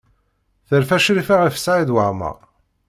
Terfa 0.67 0.97
Crifa 1.05 1.35
ɣef 1.37 1.55
Saɛid 1.59 1.89
Waɛmaṛ? 1.95 2.37